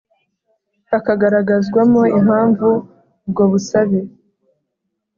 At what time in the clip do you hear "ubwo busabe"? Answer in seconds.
3.25-3.99